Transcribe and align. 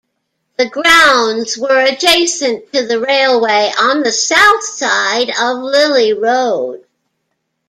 The 0.57 0.67
grounds 0.67 1.59
were 1.59 1.79
adjacent 1.85 2.73
to 2.73 2.87
the 2.87 2.99
railway 2.99 3.71
on 3.77 4.01
the 4.01 4.11
south 4.11 4.63
side 4.63 5.29
of 5.39 5.59
Lillie 5.59 6.13
Road. 6.13 6.87